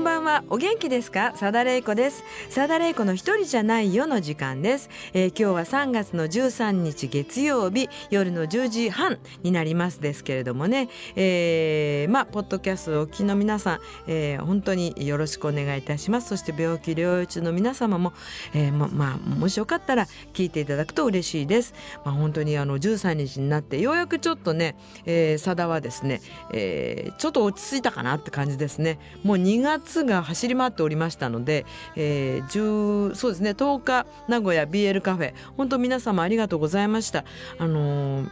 [0.00, 1.30] こんはお元気ですか？
[1.32, 2.22] 佐田玲子です。
[2.54, 16.28] 佐田玲子の一人じゃないよの時間です、えー、今日は3月の13日月曜日夜の10時半になりますですけれどもね、えー、まあポッドキャストをお聞きの皆さん、えー、本当によろしくお願いいたします。
[16.28, 18.12] そして病気療養中の皆様も、
[18.54, 21.74] えー、ままあもしよかったら聞いていただくと嬉しいです。
[22.04, 26.20] まあ本当にあの13日になってようやくちょっとね、えー、佐田はですね、
[26.52, 28.98] えー、ちょっと落ち着いたかなって感じですね。
[29.22, 31.64] もう2月が走り回っておりましたので、
[31.96, 35.34] えー、そうですね10日名古屋 BL カフェ。
[35.56, 37.24] 本当皆様ありがとうございました。
[37.58, 38.28] あのー、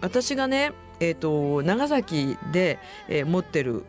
[0.00, 3.82] 私がねえーと、長崎で、えー、持ってる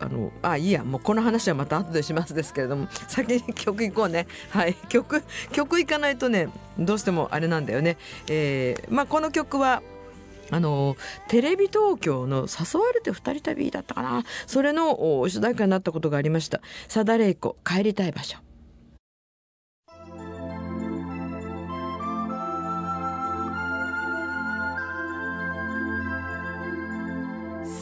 [0.00, 4.26] あのあいいやもうこの話はまた後でしますですけれども先に曲いこうね。
[4.50, 4.74] はい。
[4.90, 6.48] 曲曲いかないとね
[6.78, 7.96] どうしてもあれなんだよね、
[8.28, 9.82] えーまあ、この曲は
[10.50, 10.96] あの
[11.28, 18.38] テレビ東京の「誘われて二人旅」だったかなそれの主題歌になったことがありました「さだれいこ帰りたい場所」。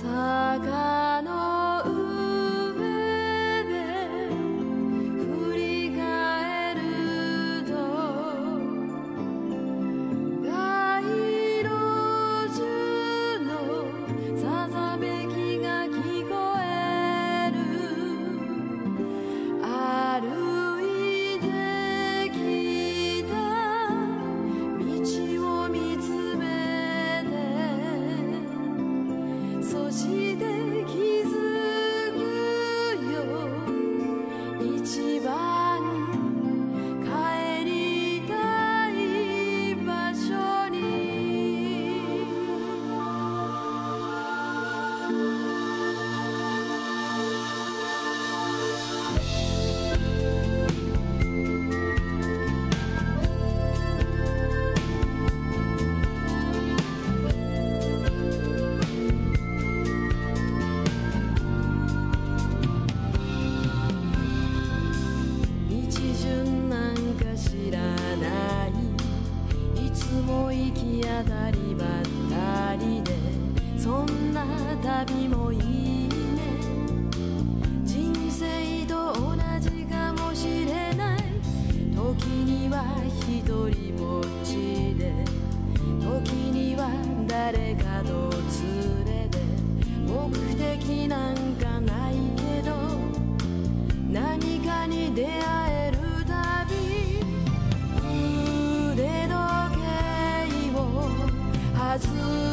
[0.01, 1.48] 坂の
[70.59, 73.13] 行き当たりばったりで
[73.79, 74.45] そんな
[74.83, 76.43] 旅もいいね。
[77.85, 81.19] 人生と同じかもしれない。
[81.95, 85.13] 時には一人ぼっちで
[86.01, 86.91] 時には
[87.29, 88.31] 誰かと
[88.63, 89.39] 連れて
[90.07, 92.75] 目的なんかないけど
[94.11, 95.78] 何かに出会え
[101.89, 102.48] has ruled.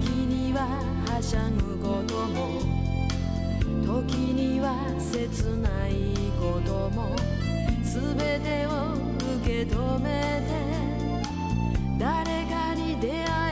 [0.00, 0.60] 時には
[1.06, 2.60] はしゃぐことも
[3.84, 7.16] 時には切ないことも
[7.82, 8.94] 全てを
[9.38, 10.50] 受け止めて
[11.98, 13.45] 誰かに出会う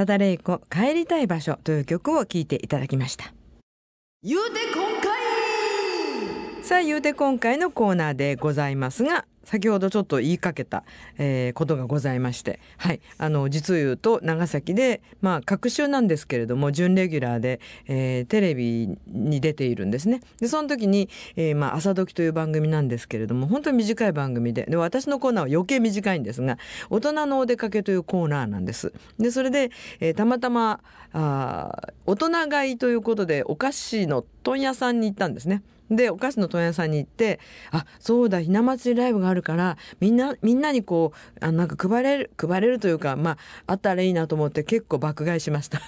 [0.00, 3.34] サダレイコ帰りたい場所という曲を聴いていただきました。
[4.22, 6.64] 言うて今回。
[6.64, 10.84] さあ言うて今回のコーナーでございますが先ほどちょっと言いかけた、
[11.18, 20.20] えー、ことがございまして、はい、あの実を言うと長崎でまあ隔週なんですけれども準レギュラーで、えー、テレビに出ているんですね。
[20.40, 26.58] でその時に、えー、まあ朝時という番組なんですけれども本当に短い番組でで私のコーナーは余計短いんですが
[26.90, 28.92] 大人のお出かけというコーナーなんです。
[29.18, 29.70] でそれで、
[30.00, 30.80] えー、たまたま
[31.12, 35.62] あ大人買いということでお菓子の問屋さんに行ったんですね。
[35.90, 37.40] でお菓子の問屋さんに行って
[37.72, 45.80] あそうだひな祭りライブがあるからみんなみんなにこうあなんか配れる配れるというかまああったらいいなと思って結構爆買いしました。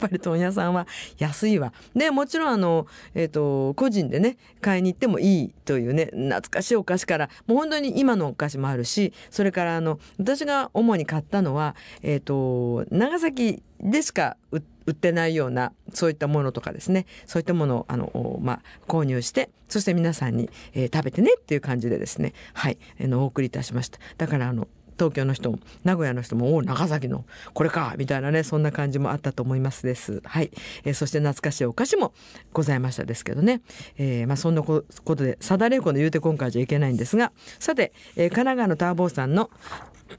[0.00, 0.86] ぱり問屋さんは
[1.18, 1.72] 安いわ。
[1.94, 17.06] で、もちろんあの、えっ、ー、と、個人でね、買いに行ってもいいというね、懐かしいお菓子から、もう本当に今のお菓子もあるし、それからあの、私が主に買ったのは、えっ、ー、と、長崎でしか売ってないようなそういったものとかですね。
[17.26, 22.34] そういったものをあの、まあ、購入してそして皆さんに、えー、食べてねっていう感じでですね。
[22.54, 22.78] はい。
[23.02, 23.98] あのお送りいたしました。
[24.18, 24.68] だからあの
[25.00, 27.24] 東京の人も名古屋の人もお長崎の
[27.54, 30.20] これかみたいなねそんな感じもあったと思いますです。
[30.26, 30.50] はい、
[30.84, 32.12] えー、そして懐かしいお菓子も
[32.52, 33.62] ございましたですけどね、
[33.96, 39.48] えー、まあそんなことでさだれいこの言うて今回じゃいけないんですがさて、えー、神奈川のターボーさんの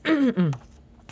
[0.04, 0.12] う
[0.42, 0.52] ん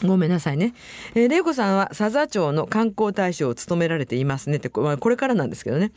[0.06, 0.74] ごめんなさいね。
[1.13, 5.92] えー、玲子さんは佐々町の観光大使を務められていますねって、これからなんですけどね。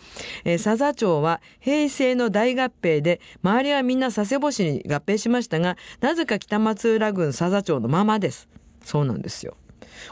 [0.44, 8.48] えー、佐々町は平成の大合併で、周りはみんな佐世保市に合併しましたが、なぜか北松浦郡佐々町のままです。
[8.84, 9.56] そうなんですよ。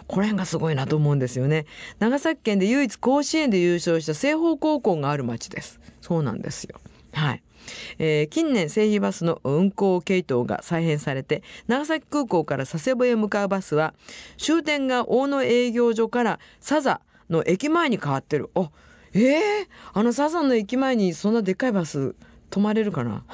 [0.06, 1.66] これ辺がすごいなと思うんですよね。
[1.98, 5.80] 長崎県で唯一甲子園で優勝した西方高校がある町です。
[6.00, 6.80] そうなんですよ。
[7.12, 7.42] はい。
[7.98, 13.94] えー、近年西肥バスの運行系統が再編されて長崎空港から佐世保へ向かうバスは
[14.36, 18.50] 終点が大野営業所から佐々の駅前に変わってる。
[18.54, 18.70] あ
[19.12, 22.14] えー、あの佐々の駅前にそんなでっかいバス
[22.50, 23.24] 止まれるかな？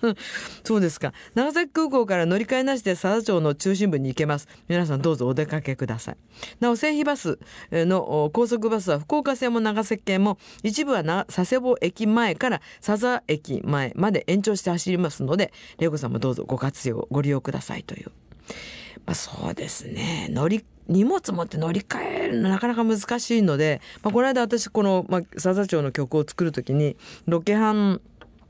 [0.64, 1.12] そうですか。
[1.34, 4.48] 長崎空港から乗り換えなしで佐々町の中心部に行けます。
[4.68, 6.16] 皆さんどうぞお出かけください。
[6.60, 7.38] なお、西肥バス
[7.72, 18.10] の高速バスは福岡線も長崎県も一部は佐世保駅前から佐々駅前まで延長して走りますので、レゴさんもどうぞご活用、ご利用くださいという。
[19.06, 20.28] まあ、そうですね。
[20.30, 28.00] 乗り荷物持って乗り換えるのなかなか難しいので、まあ、この間私この、まあ、佐々町の曲を作る時にロケハン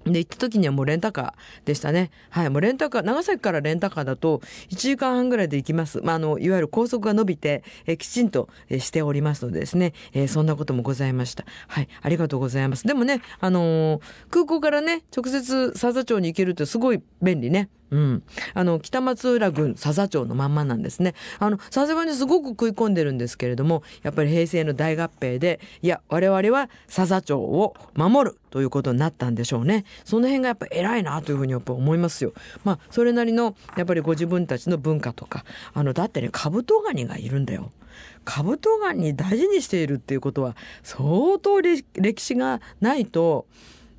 [0.04, 2.10] で、行った時にはもうレンタカーでしたね。
[2.30, 2.50] はい。
[2.50, 4.38] もうレンタカー、長崎からレンタカーだと
[4.70, 6.00] 1時間半ぐらいで行きます。
[6.02, 11.44] まあ、あの、いわゆる高速が伸びて、えきちんとしておりますのでですね、えー、そんなこともございました。
[11.68, 11.88] はい。
[12.00, 12.86] ありがとうございます。
[12.86, 17.68] でもね、あのー、空港からね、直接佐々町に行けるってすごい便利ね。
[17.90, 18.22] うん。
[18.54, 21.14] あの、北松浦郡佐々町のまんまなんですね。
[21.38, 29.84] あの、佐世保にすごく食い込んでるんですけれども、やっぱり平成の大合併で、いや、我々は佐々町を守るということになったんでしょうね。
[30.04, 32.32] その辺がやっぱ偉いなというふうにやっぱ思いますよ。
[32.64, 35.44] まあ、それなりの、やっぱりご自分たちの文化とか、
[35.74, 37.72] あの、だってね、カブトガニがいるんだよ。
[38.24, 41.84] カブトガニ大事にしているっていうことは、相当歴
[42.22, 43.46] 史がないと、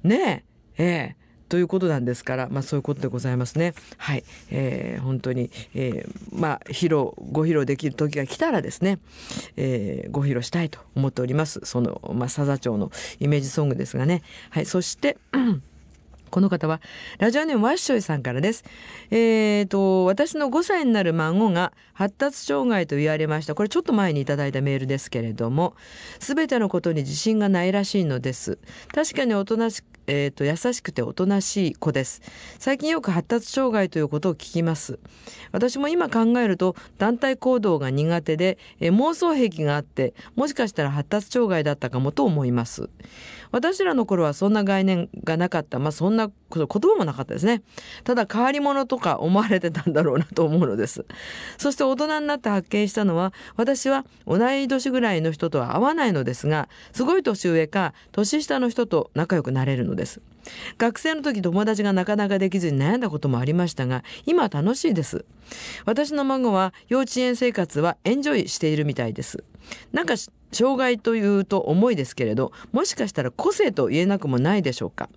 [0.03, 0.45] ね
[0.77, 1.20] え、ええ、
[1.51, 3.73] ということなんですから、まあ、そういうことでございますね。
[3.97, 8.99] はい、えー、本当に、えー、まあ披露ご披露できる時が来たらですね、
[9.57, 11.59] えー、ご披露したいと思っております。
[11.65, 12.89] そのまあ佐々町の
[13.19, 14.21] イメージソングですがね。
[14.49, 15.17] はい、そして。
[16.31, 16.81] この方は、
[17.19, 18.63] ラジオネームワッショイさんからです。
[19.11, 23.53] えっ、ー、と、私の5歳になる孫が発達障害と言われました。
[23.53, 25.75] これちょっと前にいただいたメールですけれども、
[26.19, 28.57] すべてのことに自信がないらしいのです。
[28.93, 32.21] 確かにおとなしく、えーと、優しくておとなしい子です
[32.59, 34.99] 最近よく発達障害ということを聞きます
[35.51, 42.89] 私も今考えると団体行動が苦手で、えー、妄想癖があってもしかしたら発達障害だったかもと思います
[43.51, 45.79] 私らの頃はそんな概念がなかった。
[45.79, 47.63] まあそんな言葉もなかったですね。
[48.03, 51.05] ただ変わり者とか思われてたんだろうなと思うのです。
[51.57, 60.21] そして大人になって発見したのは私は同い年ぐらいの人とは合わないのですがすごい年上か年下の人と仲良くなれるのです。
[60.77, 65.25] 学生の時友達がなかなかできずに悩んだこともありましたが今は楽しいです。
[65.85, 69.43] 私の孫は幼稚園生活はエンジョイしているみたいです。
[69.91, 70.15] なんか
[70.51, 75.09] 障害というと重いですけれどもしかしたら個性と言えなくもないでしょうか。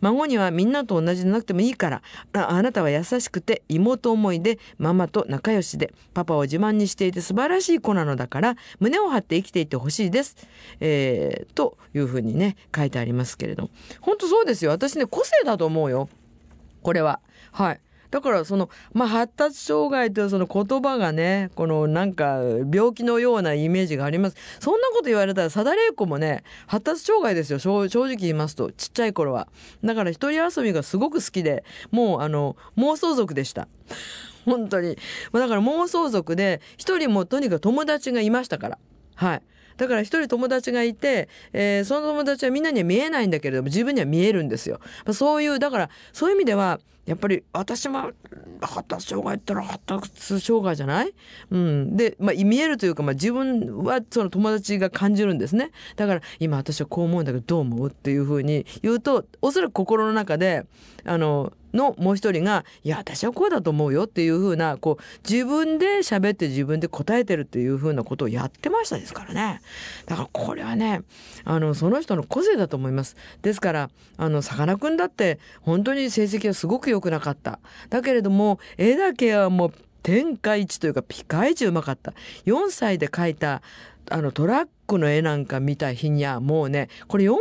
[0.00, 2.02] 孫にはみんなと同じでなくてもいいから
[2.32, 10.36] あなたは優しくて妹思いでママと仲良しでパパを自慢にしていて素晴らしい子なのだから胸を張って生きていてほしいです、
[10.80, 13.70] えー、というふうにね書いてありますけれど。
[14.00, 14.70] 本当そうですよ。
[14.70, 16.08] 私ね個性だと思うよ。
[16.82, 17.20] これは。
[17.52, 17.80] はい。
[18.10, 22.40] だからその、まあ、発達障害というその言葉がねこのなんか
[22.72, 24.36] 病気のようなイメージがあります。
[24.60, 27.58] そんなこと言われたら貞玲子もね発達障害ですよ。
[27.58, 28.72] 正直言いますと。
[28.72, 29.48] ちっちゃい頃は。
[29.84, 33.68] だから一人遊びがすごく好きでもうあの妄想族でした。
[34.44, 34.96] 本当に。
[35.32, 38.78] だから妄想族で一人もとにかく友達がいましたから。
[39.14, 39.42] はい。
[39.78, 44.80] だから一人友達がいて、えー、その友達はみんなには見えないんだけれども自分には見えるんですよ。
[45.12, 48.10] そういうだからそういう意味ではやっぱり私も
[48.60, 51.14] 発達障害ってのは発達障害じゃない、
[51.50, 55.70] うん、で、まあ、見えるというか、まあ、自分はその友達が感じるんですね。
[55.96, 57.88] だから今私はこう思うんだけどどう思う？
[57.88, 60.66] っていうふうに言うとおそらく心の中で
[61.04, 69.60] あののもう一人が「いや私はこうだと思うよ」っていうふうなこう自分で喋って自分で答えてるっていうふうなことをやってましたですからね。
[70.06, 71.02] だからこれはね
[71.44, 73.16] あのその人の個性だと思います。
[73.42, 77.60] ですからあのさかなクンだって本当に成績はすごく良くなかった。
[77.88, 79.72] だけれども絵だけはもう
[80.08, 82.14] 天下一というかピカイチうまかった
[82.46, 83.60] 4歳で描いた
[84.08, 87.36] あのトラックの絵なんか見た日にはもうねこれ4 3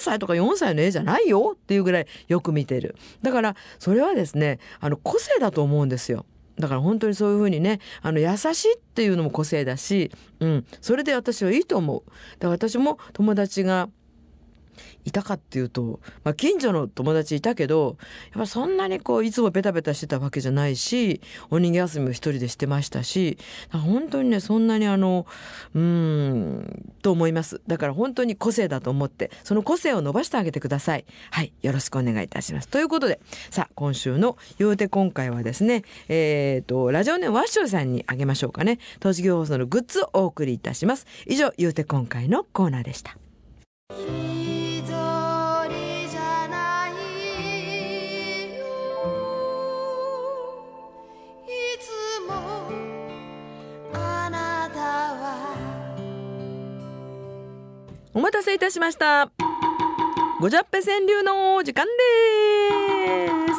[0.00, 1.52] 歳とか4歳の絵じゃないよ？
[1.54, 6.26] っていうぐらいよく見てるだからそれはですねあの個性だと思うんですよ。
[6.58, 10.10] だから本当にそういうふうにねあの優しいっていうのも個性だし、
[10.40, 12.02] うん、それで私はいいと思う。
[12.06, 13.88] だから私も友達が
[15.04, 17.96] いたかっていうと、まあ、近所の友達いたけど
[18.32, 21.20] やっぱそんなにこういつもベタベタしてたわけじゃないし
[21.50, 23.38] お人形遊びも一人でしてましたし
[23.70, 25.26] 本当にねそんなにあの
[25.74, 27.60] うんと思います。
[27.66, 31.04] だから本当に個性だと思ってその個性を伸ばしてあげてください。
[31.30, 32.68] はいよろしくお願いいたします。
[32.68, 33.20] ということで
[33.50, 38.78] さあ今週の「言うて今回はですねえっ、ー、とラジオネームワッショイさんにあげましょうかね。
[39.00, 41.06] 栃木放送のグッズをお送りいたします。
[41.26, 43.16] 以上「言うて今回」のコーナーでした。
[58.12, 59.30] お待たせいたしました。
[60.40, 63.52] ごじゃっぺ川柳の時間で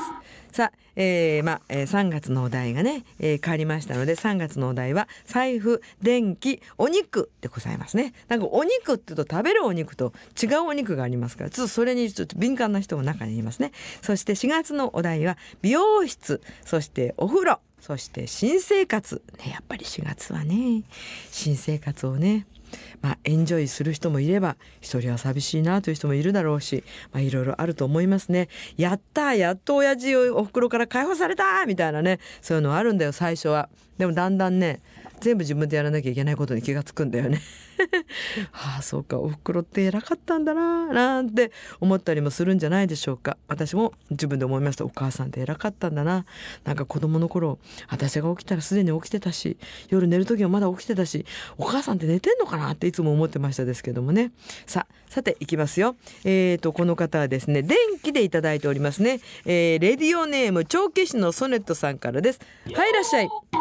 [0.49, 0.57] す。
[0.57, 8.13] さあ、えー、まあ、えー、3月のお題がね、えー、変わりましたので3月のお題は財布電気お肉でございますね。
[8.27, 13.71] なんかお肉って言うと食べるお肉と違うお肉がありますからちょっとそれにちょっと敏感な人も中にいますね。
[14.01, 19.21] そして4月のお題は美容室そしてお風呂そして新生活。
[19.45, 20.83] ねやっぱり4月はね
[21.31, 22.47] 新生活をね
[23.01, 28.49] まあ、エンジョイする人もいれば一人は寂しいなという人もいるだろうし、まあ、いろいろあると思いますね。
[28.77, 33.69] やったやっと親父をお袋から解放されたみたいなねそういうのあるんだよ最初は。
[33.97, 34.81] でもだんだんね
[35.21, 37.41] 全部自分でやらなきゃいけないことに気がつくんだよね。
[38.51, 43.37] はあそうかおふくろって偉かったんだななんて思ったりもするんじゃないでしょうか。
[43.47, 44.85] 私も自分で思いました。
[44.85, 46.25] お母さんって偉かったんだな。
[46.63, 49.57] なんか子供の頃私が起きたらすでに起きてたし
[49.89, 51.25] 夜寝る時もまだ起きてたし
[51.57, 54.31] お母さんって寝てんのかなっていつも思ってましたですけどもね。
[54.65, 55.95] さあさていきますよ。
[56.23, 62.39] えーとこの方はですね電気でいただいておりますね、えー、レディオネーム長家市のソネットさんからです。
[62.73, 63.60] はいいらっしゃい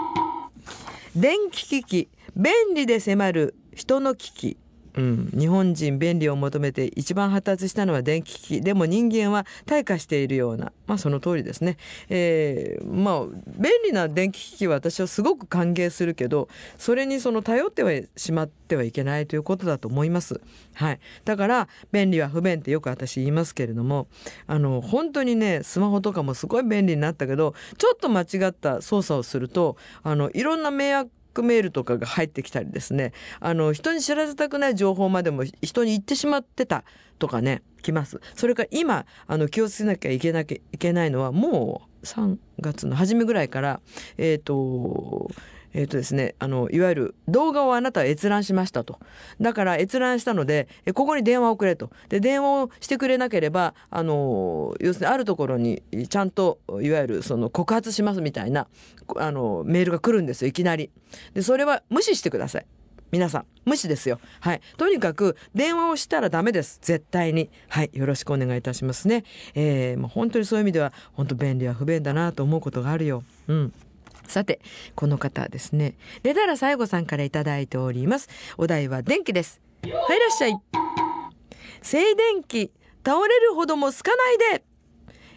[1.20, 4.56] 電気機器便利で迫る人の危機
[5.00, 8.60] うん、日本人便利を求めて一番発達したのは電気機器。
[8.60, 11.78] でも人間は退化しているようなまあその通りですね、
[12.10, 20.40] えー、まあ便利な電気機器は私はすごく歓迎するけどそれにその頼ってはしまってはいけないということだと思います、
[20.74, 24.08] はい、だから便利は不便ってよく私言いますけれども
[24.46, 33.12] あの本当にねスマホとかもすごい便利になったけどちょっと間違った操作をするとあのいろんな迷惑クメールとかが入ってきたりですね。
[33.40, 36.84] あの人に知らせたくない情報までも人に言ってしまってた
[37.18, 38.20] とかね来ます。
[38.34, 43.80] それから今あの気をつけなきゃいけなきゃいけないのはもう3月の初めぐらいから
[44.18, 45.30] えっ、ー、と
[45.72, 48.98] えっ、ー、とですね、あの、いわゆる動画をあなたは閲覧しましたと。
[49.40, 51.90] だから閲覧したので、ここに電話をくれと。
[52.08, 58.66] で、電話をしてくれなければ、あの、要するにあるところにちゃんと、いわゆるその告発しますみたいな、
[59.16, 60.90] あの、メールが来るんですよ、いきなり。
[61.34, 62.66] で、それは無視してください。
[63.12, 64.20] 皆さん、無視ですよ。
[64.38, 64.60] はい。
[64.76, 66.78] とにかく、電話をしたらダメです。
[66.80, 67.50] 絶対に。
[67.68, 67.90] はい。
[67.92, 69.24] よろしくお願いいたしますね。
[69.56, 73.24] えー、もう本当にそういう意味では、本当便利は不便だなと思うことがあるよ。
[73.48, 73.72] うん。
[74.30, 74.60] さて、
[74.94, 75.94] この方ですね。
[76.22, 78.28] レダラ最後さんからいただいております。
[78.56, 79.60] お題は電気です。
[79.82, 80.54] はい、いらっしゃい。
[81.82, 82.72] 静電気、
[83.04, 84.64] 倒れるほども好かないで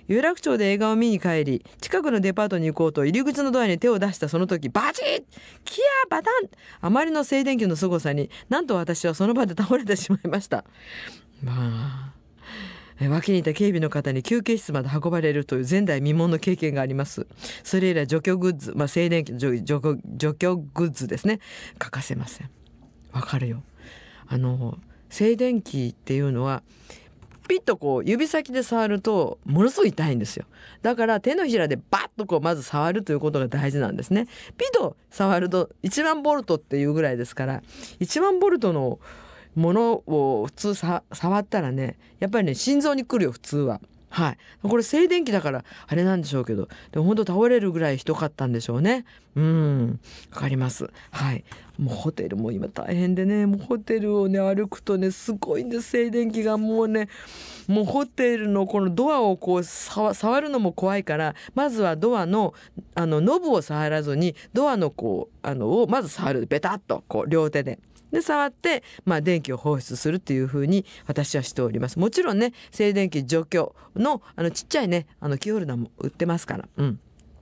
[0.08, 5.24] 有楽町で映画を見に帰り近くのデパートに行こうと入り口のドアに手を出したその時バチッ
[5.64, 6.34] キヤバタン
[6.82, 10.66] あまりの静電気の凄さになんと私はその場で倒れてしまいました
[11.42, 12.12] まあ
[13.02, 17.28] 脇にいた警備の方に休憩室まで運ばれるという前代未聞の経験があります。
[17.64, 19.82] それ以来除去グッズ、まあ、静電気除除
[20.16, 21.40] 除去グッズですね。
[21.80, 22.50] 欠かせません。
[23.12, 23.64] わかるよ。
[24.28, 24.78] あの
[25.10, 26.64] 静電気っていうのは
[27.48, 30.46] ピッとこう指先で触るとものすごい痛いんですよ。
[30.82, 34.28] だから手のひらでバッとこうまず触るということが大事なんですね。
[34.58, 37.62] ピッと触ると1万ボルトっていうぐらいですから
[38.00, 39.00] 1万ボルトの
[39.56, 43.82] ものを普通さ触ったらねやっぱりね心臓に来るよ普通は。
[44.10, 44.38] はい。
[44.62, 49.06] これ静電気だからあれなんでしょうけど、でも本当倒れるぐらいひどかったんでしょうね。
[49.36, 50.00] うん。
[50.32, 50.88] わかります。
[51.10, 51.44] はい。
[51.80, 57.10] もうホテルも今大変でね、もうホテルをね、歩くとね、すごいんです、静電気がもうね、
[57.68, 62.54] もうホテルのこのドアをこう触るのも怖いから、まずはドアの、
[62.94, 66.46] あの、ノブを触らずに、ドアのこう、あの、をまず触る。
[66.46, 67.80] ベタッと、こう、両手で。
[68.13, 76.99] で触って、まあ、電気を放出するっていうふうに私はしておりますもちろんね静電気除去のあのちっちゃいねあのキーホルダーも売ってますからうん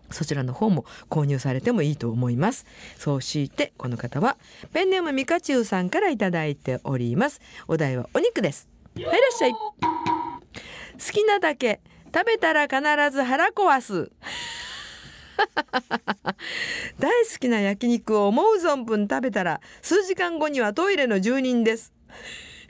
[0.10, 2.65] そちらの方も購入されてもいいと思います。
[2.97, 4.36] そうしてこの方は
[4.73, 7.39] ペンネームミカチュウさんからいただいております。
[7.69, 8.67] お題はお肉です。
[8.95, 9.51] はいいらっしゃい。
[9.53, 9.60] 好
[11.13, 11.79] きなだけ
[12.13, 14.12] 食べたら必ず腹壊す。
[16.99, 21.93] 大好きな焼肉を思う存分食べたら数時間後にはトイレの住人です。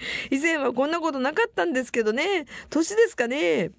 [0.32, 3.72] 以前はこんなことなかったんですけどね年ですかね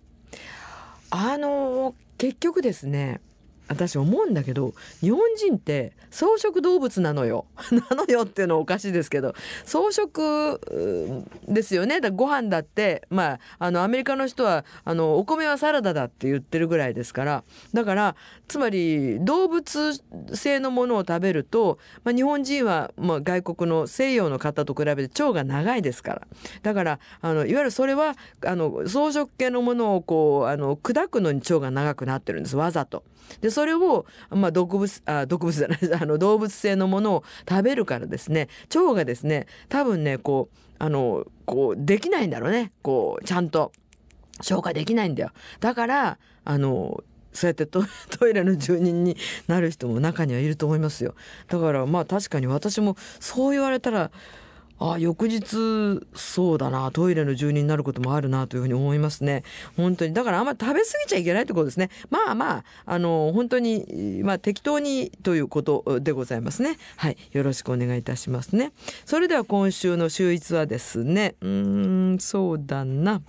[1.11, 3.21] あの結局ですね
[3.73, 7.47] 私思うんだけど日本人って草食動物なのよ。
[7.91, 9.35] なのよっていうのはおかしいですけど。
[9.65, 10.61] 草食
[11.49, 12.01] ですよね。
[12.01, 17.45] だご飯だってまああのアメリカの人はあのお米はサラダだって言ってるぐらいですから。
[17.73, 19.95] だからつまり動物
[20.35, 26.23] 性のものを食べると、まあ、日本人は、まあ、外国の西洋の方と比べて腸が長いですから。
[26.63, 32.57] だからあのいわゆるそれはあの草食系のものをこうあの砕くのに腸が長くなってるんです。
[32.57, 33.05] わざと。
[33.41, 38.49] でそそれを、まあ、毒物あ毒物じゃない あの動物性のものを食べるからですね。
[38.75, 42.73] 腸がですね多分ねこうあのこうできないんだろうね。
[42.83, 43.71] こうちゃんと。
[44.41, 45.31] 消化できないんだよ。
[45.61, 47.85] だからあのそうやって ト
[48.29, 51.15] イレの住人になる人も中にはいると思いますよ。
[51.47, 54.11] だからまあ確かに私もそう言われたら
[54.91, 59.45] あ翌日そうだなトイレの住人になることもあるなというふうに思いますね。
[59.77, 60.13] 本当に。
[60.13, 61.91] だからあんまり食べ過ぎちゃいけないってことですね。
[62.11, 66.79] まあまああの本当にまあ適当にということでございますね。
[66.97, 67.17] はい。
[67.33, 68.73] よろしくお願いいたしますね。
[69.05, 71.35] それでは今週の週一はですね。
[71.41, 73.23] うんそうだな。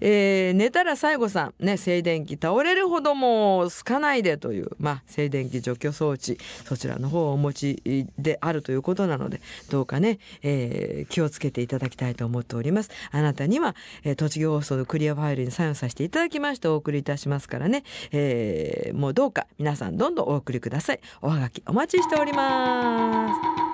[0.00, 12.90] えー、寝たら最後さん、ね、静電気倒れるほどもすかないでという、まあ、静電気除去装置、そちらの方をお持ちであるということなので、どうかね、えー、気をつけていただきたいと思っております。
[13.10, 13.74] あなたには、
[14.04, 21.00] えー、栃木放送のクリアファイルにサインさせていただきましてお送りいたしますからね、えー、もうどうか皆さんどんどんお送りください。
[21.22, 23.66] おはがきお待ちしております。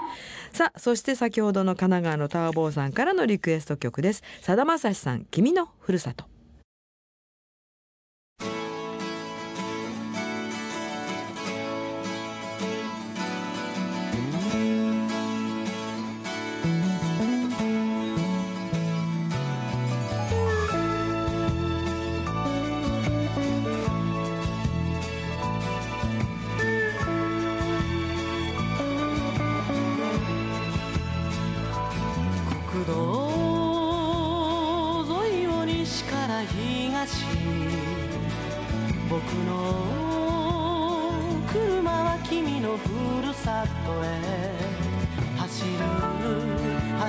[0.53, 4.23] さあそして先ほどの神奈川のタワボーさんからのリクエスト曲です。
[4.43, 6.32] さだまさしさん君のふるさと。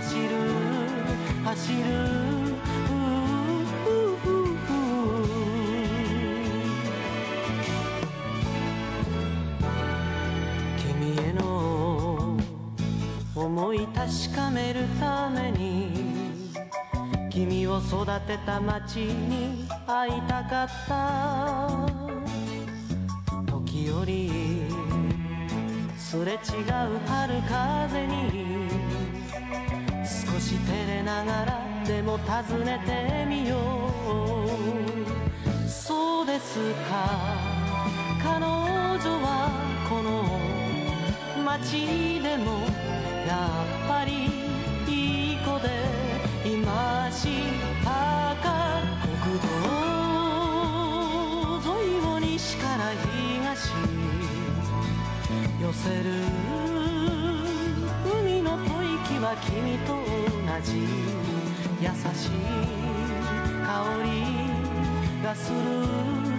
[0.04, 0.30] 走る
[1.46, 2.34] 走る。
[13.36, 16.14] 思い確かめるために
[17.30, 21.88] 君を育てた街に会いたかった。
[23.52, 24.30] 時折
[25.98, 26.40] すれ違う
[27.08, 28.53] 春風に
[30.54, 33.58] し照れながらでも尋ねてみよ
[35.66, 35.70] う。
[35.70, 36.94] そうですか。
[38.22, 38.46] 彼女
[39.20, 39.50] は
[39.90, 40.10] この
[41.44, 42.62] 街でも
[43.28, 44.30] やっぱり
[44.88, 45.68] いい子で
[46.46, 47.20] いまし
[47.84, 48.36] た
[49.24, 49.48] 国道
[51.66, 53.72] 沿いを西から東
[55.60, 56.93] 寄せる。
[59.14, 60.02] 時は君と同
[60.64, 60.80] じ
[61.80, 62.32] 優しい
[63.64, 63.70] 香
[64.04, 66.33] りがする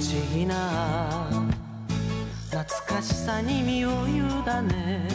[0.00, 1.28] 不思議な。
[2.50, 4.22] 懐かしさに身を委
[4.62, 5.06] ね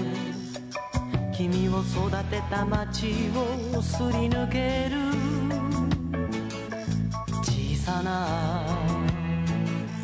[1.35, 3.31] 君を育てた街
[3.75, 4.97] をすり抜ける。
[7.41, 8.27] 小さな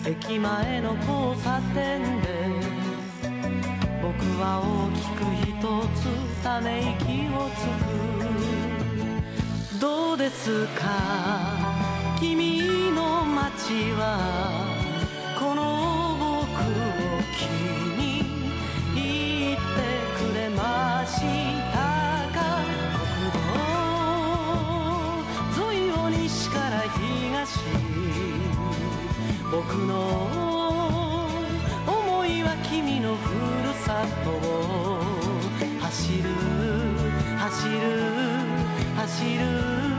[0.04, 2.50] 駅前の交差点で
[4.02, 5.62] 僕は大きく一
[6.02, 6.10] つ
[6.44, 7.70] ため息をつ
[9.78, 9.80] く。
[9.80, 10.90] どうですか？
[12.20, 14.71] 君の街は
[29.52, 30.30] 僕の
[31.86, 35.02] 思いは君のふるさとを。
[35.92, 36.30] 走る
[37.38, 37.80] 走る
[38.96, 39.91] 走る。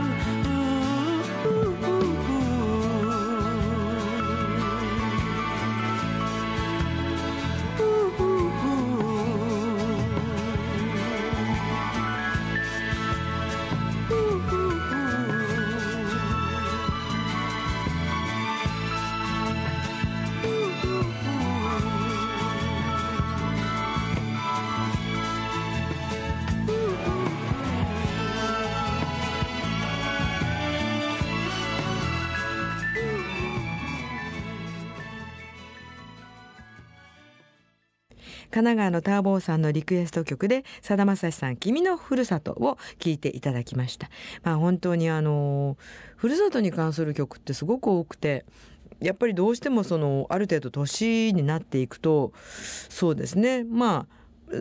[38.53, 44.11] 神奈川のターボーさんのリクエスト曲でさだまさしさん「君のふるさと」を聴いていただきました。
[44.43, 45.75] まあ、本当にあの
[46.15, 48.45] ふるさとに関する曲ってすごく多くて
[48.99, 52.31] やっぱりどうしてもそのある程度年になっていくと
[52.89, 54.55] そうですねまあ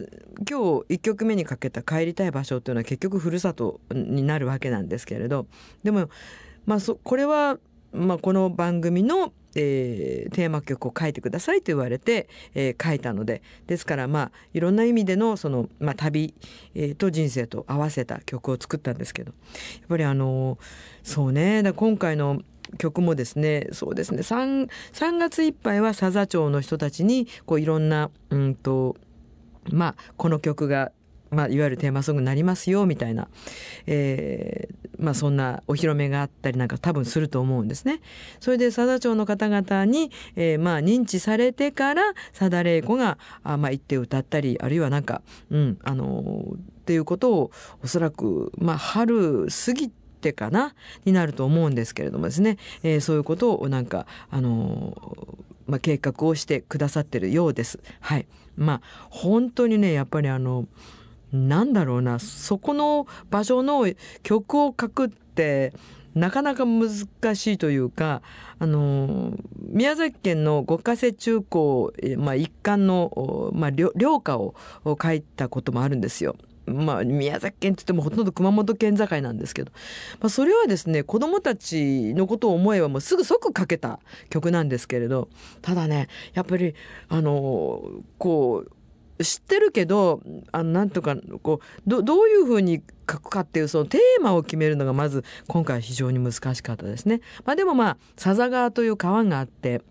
[0.48, 5.46] 今日1曲目にかけた「帰りたい場所」っていうのは結局ふるさとになるわけなんですけれど
[5.82, 6.08] でも
[6.64, 7.58] まあそこれは、
[7.92, 16.34] まあ、この番組のえー、テーマ曲を書いてくださいと言われて、えー、書いたのでですからまあいろんな意味でのその、まあ、旅、
[16.74, 19.32] えー、と人生と合わせた曲を作ったんですけど
[19.80, 20.58] やっぱりあの
[21.02, 22.40] そうねだ今回の
[22.78, 28.96] 曲もですねそうですね 3, 3月いっぱいは佐々町の人たちにこういろんなうんと
[29.70, 30.92] まあこの曲が
[31.32, 33.28] まあ、いわゆるテーマソングになりますよみたいな、
[33.86, 38.00] えーまあ、そんなお披露目があったりなんか多分すると思うんですね。
[38.38, 42.02] それで佐田町の方々に、えー、まあ認知されてから
[42.36, 47.50] 佐田玲子があ、まあ、行って歌ったりあるいはなんか、うんあのー、っていうことを
[47.82, 57.78] おそらく、まあ、春過ぎてかなになると思うんですけれどもですね、えー、そういうことをなんかあのーまあ、計画をしてくださってるようです。
[58.00, 58.26] はい。
[58.56, 60.66] まあ本当にねやっぱりあの
[61.32, 62.18] なんだろうな。
[62.18, 63.86] そこの場所の
[64.22, 65.72] 曲を書くって
[66.14, 66.90] なかなか難
[67.34, 68.22] しいというか
[68.58, 76.36] あの宮崎県の五ヶ瀬中高、まあ、一貫の、まあ、寮歌を書いたこともあるんですよ。
[76.64, 79.72] まあ、宮崎県って言ってもほとんど熊本県境なんですけど、
[80.20, 83.98] まあ、それはですね子どもたちのことを思えばもうすぐ即書けた
[84.30, 85.28] 曲なんですけれど。
[85.60, 86.74] ただねやっぱり
[87.08, 87.82] あの
[88.18, 88.72] こう
[89.20, 90.20] 知ってるけど
[90.52, 97.20] あなんとかこうどどういうふうに書くかっていうそのテーマを決めるのがまず今回非常に難しかったですね。
[97.44, 99.82] まあ、でもまあ笹川という川があって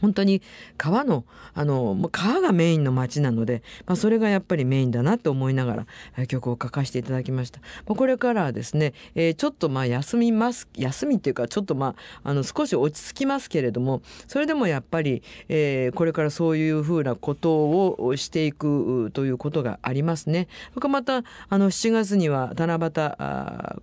[0.00, 0.42] 本当に
[0.76, 7.60] 川のあのもう川がメインの街なので、まあ、それがやっぱりメインだなと思いながら曲を書かせていただきました。
[7.86, 20.48] まあ、これからはですね、えー、ちょっとまあ休みます休みっていうかちょっとまああの少し落ち着きますけれどもそれでもやっぱり、えー、これからそういうふうなことをしていくということがありますね。
[20.80, 22.80] そまたあの7月には七夕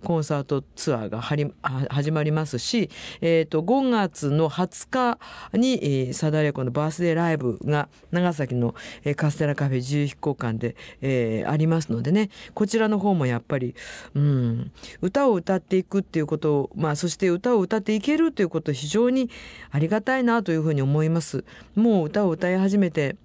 [0.04, 5.18] コンサートツアーが始まりますし、えー、と5月の20
[5.52, 13.74] 日に、えーサダレコのバースデーライブが長崎の、えカステラカフェ自由飛行館で、えー、ありますのでねこちらの方もやっぱり、
[14.14, 19.30] うん、歌を歌っていくっていうことを、まあ、そして歌を歌っていけるということ非常に
[19.70, 21.44] ありがたいなというふうに思います。
[21.74, 23.16] もう歌を歌い始めて